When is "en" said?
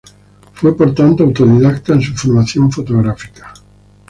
1.93-2.01